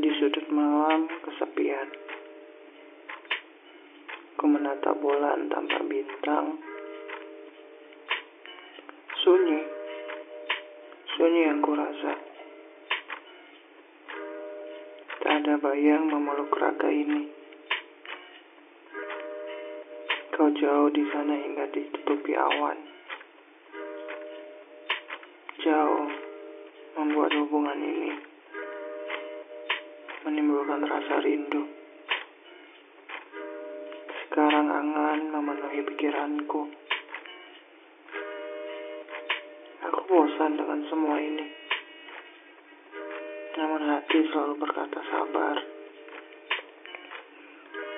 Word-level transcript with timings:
Di 0.00 0.08
sudut 0.16 0.48
malam 0.48 1.12
kesepian, 1.20 1.88
ku 4.40 4.48
menatap 4.48 4.96
bulan 4.96 5.52
tanpa 5.52 5.76
bintang. 5.84 6.56
Sunyi, 9.20 9.60
sunyi 11.20 11.40
yang 11.52 11.60
kurasa. 11.60 12.16
Tak 15.20 15.34
ada 15.44 15.60
bayang 15.60 16.08
memeluk 16.08 16.48
raga 16.56 16.88
ini. 16.88 17.28
Kau 20.32 20.48
jauh 20.48 20.88
di 20.96 21.04
sana 21.12 21.36
hingga 21.36 21.68
ditutupi 21.76 22.32
awan. 22.40 22.78
Jauh 25.60 26.08
membuat 26.96 27.36
hubungan 27.36 27.76
ini 27.84 28.29
menimbulkan 30.20 30.84
rasa 30.84 31.16
rindu. 31.24 31.64
Sekarang 34.20 34.68
angan 34.68 35.20
memenuhi 35.32 35.80
pikiranku. 35.88 36.68
Aku 39.88 40.00
bosan 40.04 40.60
dengan 40.60 40.84
semua 40.92 41.16
ini. 41.16 41.46
Namun 43.56 43.80
hati 43.96 44.18
selalu 44.28 44.54
berkata 44.60 45.00
sabar. 45.08 45.56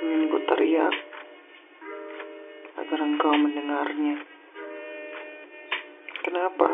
Ingin 0.03 0.31
ku 0.31 0.39
teriak 0.47 0.97
agar 2.79 2.99
engkau 3.03 3.35
mendengarnya. 3.35 4.17
Kenapa? 6.23 6.71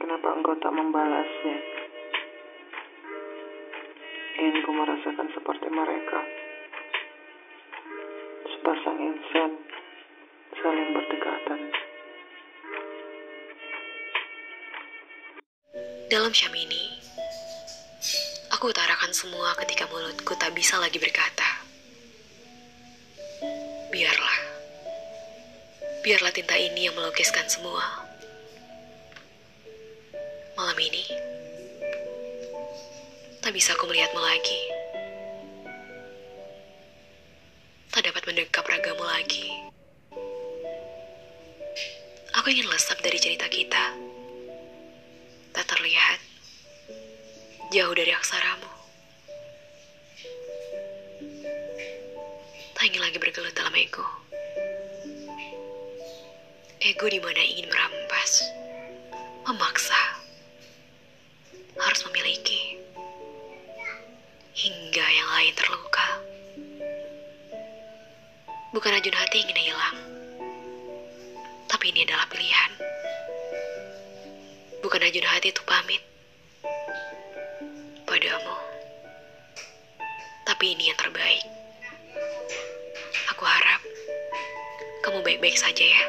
Kenapa 0.00 0.26
engkau 0.40 0.56
tak 0.56 0.72
membalasnya? 0.72 1.73
Ingin 4.54 4.70
ku 4.70 4.70
merasakan 4.70 5.26
seperti 5.34 5.66
mereka. 5.66 6.20
Sepasang 8.46 8.98
insan 9.02 9.50
saling 10.62 10.94
berdekatan. 10.94 11.60
Dalam 16.06 16.30
syam 16.30 16.54
ini, 16.54 16.86
aku 18.54 18.70
utarakan 18.70 19.10
semua 19.10 19.58
ketika 19.58 19.90
mulutku 19.90 20.38
tak 20.38 20.54
bisa 20.54 20.78
lagi 20.78 21.02
berkata. 21.02 21.66
Biarlah. 23.90 24.38
Biarlah 26.06 26.30
tinta 26.30 26.54
ini 26.54 26.86
yang 26.86 26.94
melukiskan 26.94 27.50
semua. 27.50 28.06
Malam 30.54 30.78
ini, 30.78 31.34
tak 33.44 33.52
bisa 33.52 33.76
aku 33.76 33.84
melihatmu 33.84 34.24
lagi. 34.24 34.60
Tak 37.92 38.00
dapat 38.08 38.24
mendekap 38.24 38.64
ragamu 38.64 39.04
lagi. 39.04 39.52
Aku 42.40 42.48
ingin 42.48 42.64
lesap 42.72 43.04
dari 43.04 43.20
cerita 43.20 43.44
kita. 43.52 43.92
Tak 45.52 45.64
terlihat. 45.68 46.24
Jauh 47.68 47.92
dari 47.92 48.16
aksaramu. 48.16 48.72
Tak 52.72 52.84
ingin 52.88 53.04
lagi 53.04 53.20
bergelut 53.20 53.52
dalam 53.52 53.76
ego. 53.76 54.08
Ego 56.80 57.12
di 57.12 57.20
mana 57.20 57.44
ingin 57.44 57.68
merampas, 57.68 58.40
memaksa, 59.44 60.13
lain 65.44 65.60
terluka. 65.60 66.08
Bukan 68.72 68.90
rajun 68.96 69.12
hati 69.12 69.44
ingin 69.44 69.60
hilang, 69.60 69.98
tapi 71.68 71.92
ini 71.92 72.08
adalah 72.08 72.24
pilihan. 72.32 72.72
Bukan 74.80 75.04
rajun 75.04 75.28
hati 75.28 75.52
itu 75.52 75.60
pamit 75.68 76.00
padamu, 78.08 78.56
tapi 80.48 80.72
ini 80.72 80.88
yang 80.88 80.96
terbaik. 80.96 81.44
Aku 83.36 83.44
harap 83.44 83.84
kamu 85.04 85.20
baik-baik 85.28 85.60
saja 85.60 85.84
ya. 85.84 86.04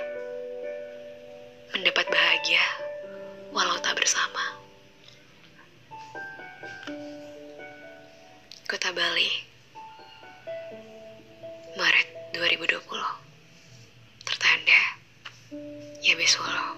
Mendapat 1.76 2.08
bahagia 2.08 2.64
walau 3.52 3.76
tak 3.84 4.00
bersama. 4.00 4.65
Kota 8.66 8.90
Bali, 8.90 9.30
Maret 11.78 12.34
2020. 12.34 12.82
Tertanda, 14.26 14.82
Yabe 16.02 16.26
Solo. 16.26 16.74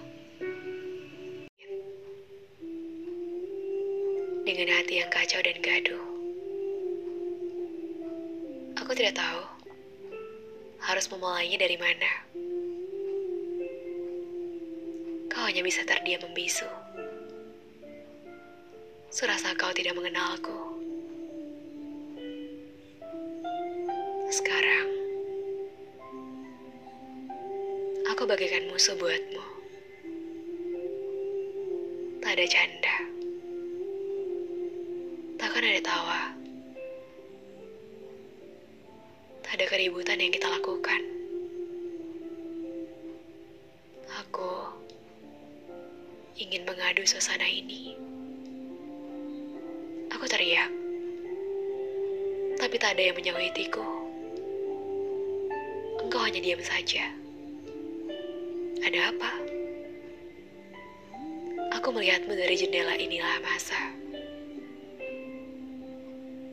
Dengan 4.44 4.68
hati 4.76 5.00
yang 5.00 5.08
kacau 5.08 5.40
dan 5.40 5.56
gaduh. 5.64 6.04
Aku 8.84 8.92
tidak 8.92 9.16
tahu 9.16 9.48
harus 10.84 11.08
memulainya 11.08 11.56
dari 11.56 11.80
mana. 11.80 12.12
Kau 15.32 15.48
hanya 15.48 15.64
bisa 15.64 15.88
terdiam 15.88 16.20
membisu. 16.20 16.68
Serasa 19.08 19.56
kau 19.56 19.72
tidak 19.72 19.96
mengenalku. 19.96 20.87
Sekarang, 24.58 24.90
aku 28.10 28.26
bagaikan 28.26 28.66
musuh 28.74 28.98
buatmu. 28.98 29.46
Tak 32.26 32.34
ada 32.34 32.46
canda. 32.50 32.98
Takkan 35.38 35.62
ada 35.62 35.82
tawa. 35.86 36.22
Tak 39.46 39.62
ada 39.62 39.66
keributan 39.70 40.26
yang 40.26 40.34
kita 40.34 40.50
lakukan. 40.50 41.06
Aku 44.26 44.74
ingin 46.34 46.66
mengadu 46.66 47.06
suasana 47.06 47.46
ini. 47.46 47.94
Aku 50.18 50.26
teriak, 50.26 50.74
tapi 52.58 52.82
tak 52.82 52.98
ada 52.98 53.06
yang 53.06 53.14
menyawitiku. 53.14 54.07
Hanya 56.38 56.54
diam 56.54 56.62
saja. 56.62 57.02
Ada 58.86 59.10
apa? 59.10 59.32
Aku 61.82 61.90
melihatmu 61.90 62.30
dari 62.30 62.54
jendela 62.54 62.94
inilah 62.94 63.42
masa. 63.42 63.98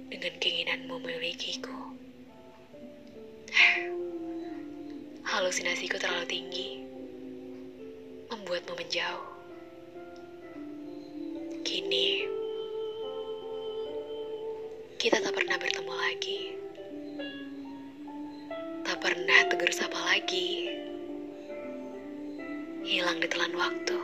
Dengan 0.09 0.41
keinginanmu 0.41 1.05
memilikiku. 1.05 1.77
Halusinasiku 5.29 6.01
terlalu 6.01 6.33
tinggi. 6.33 6.81
Membuatmu 8.33 8.81
menjauh. 8.81 9.29
Kini, 11.61 12.25
kita 14.97 15.21
tak 15.21 15.37
pernah 15.37 15.61
bertemu 15.61 15.93
lagi. 15.93 16.64
Pernah 19.15 19.47
tegur 19.47 19.71
sapa 19.71 19.95
lagi. 20.11 20.67
Hilang 22.83 23.23
di 23.23 23.31
telan 23.31 23.55
waktu. 23.55 23.95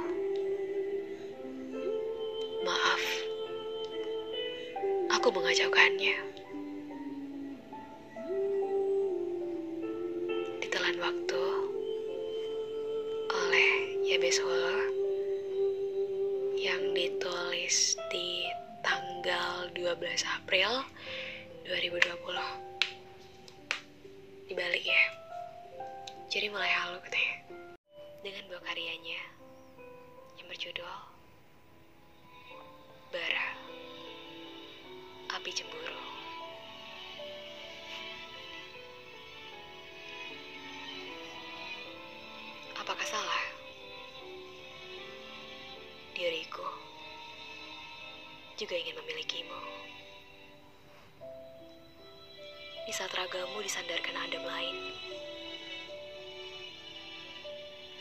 Maaf, 2.63 3.03
aku 5.11 5.35
mengacaukannya. 5.35 6.15
Ditelan 10.63 11.03
waktu 11.03 11.45
oleh 13.35 13.71
Yabe 14.07 14.31
Solo 14.31 14.79
yang 16.55 16.95
ditulis 16.95 17.99
di 18.15 18.47
tanggal 18.87 19.75
12 19.75 19.91
April 20.39 20.87
2020 21.67 22.70
di 24.51 24.59
Bali 24.59 24.83
ya. 24.83 25.03
Jadi 26.27 26.51
mulai 26.51 26.67
halu 26.75 26.99
katanya. 27.07 27.55
Dengan 28.27 28.51
dua 28.51 28.59
karyanya 28.67 29.23
yang 30.35 30.47
berjudul 30.51 30.91
Bara 33.15 33.49
Api 35.39 35.55
Cemburu. 35.55 36.03
Apakah 42.75 43.07
salah? 43.07 43.45
Diriku 46.19 46.67
juga 48.59 48.75
ingin 48.75 48.99
memilikimu. 48.99 49.80
Di 52.91 52.99
saat 52.99 53.15
ragamu 53.15 53.63
disandarkan 53.63 54.19
Adam 54.19 54.43
lain. 54.51 54.75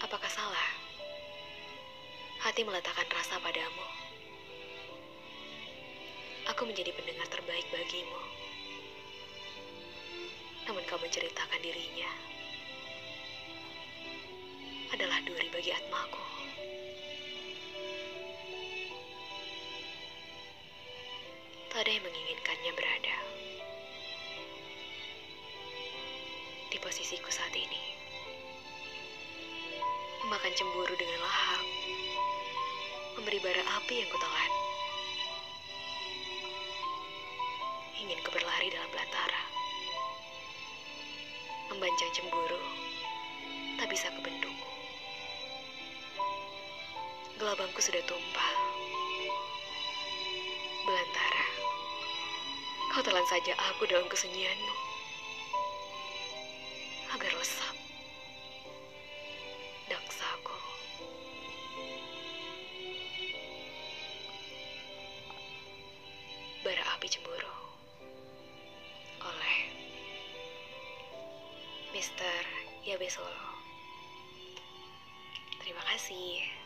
Apakah 0.02 0.26
salah 0.26 0.70
hati 2.42 2.66
meletakkan 2.66 3.06
rasa 3.14 3.38
padamu? 3.38 3.86
Aku 6.50 6.66
menjadi 6.66 6.90
pendengar 6.98 7.30
terbaik 7.30 7.70
bagimu. 7.70 8.18
Namun 10.66 10.82
kau 10.90 10.98
menceritakan 10.98 11.62
dirinya 11.62 12.10
adalah 14.90 15.22
duri 15.22 15.54
bagi 15.54 15.70
atmaku. 15.70 16.26
Tak 21.78 21.86
ada 21.86 21.92
yang 21.94 22.02
menginginkannya 22.10 22.74
berada 22.74 23.18
posisiku 26.80 27.28
saat 27.28 27.52
ini. 27.52 27.82
Memakan 30.24 30.54
cemburu 30.56 30.96
dengan 30.96 31.20
lahap, 31.24 31.64
memberi 33.20 33.40
bara 33.44 33.64
api 33.80 34.00
yang 34.00 34.10
kutelan. 34.12 34.52
Ingin 38.00 38.20
ku 38.24 38.30
berlari 38.32 38.68
dalam 38.72 38.90
belantara. 38.96 39.44
Membancang 41.72 42.12
cemburu, 42.16 42.64
tak 43.76 43.88
bisa 43.92 44.08
kubendung. 44.16 44.56
Gelabangku 47.40 47.80
sudah 47.84 48.04
tumpah. 48.08 48.54
Belantara, 50.88 51.46
kau 52.96 53.04
telan 53.04 53.28
saja 53.28 53.54
aku 53.72 53.84
dalam 53.88 54.08
kesunyianmu. 54.08 54.89
Agar 57.10 57.34
lesap. 57.34 57.76
Daksaku. 59.90 60.58
Bara 66.62 66.84
api 66.94 67.08
cemburu. 67.10 67.56
Oleh 69.26 69.58
Mr. 71.98 72.44
Yabesolo. 72.86 73.50
Terima 75.66 75.82
kasih. 75.90 76.59